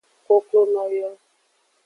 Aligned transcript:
Koklono 0.27 0.83
yo. 0.97 1.09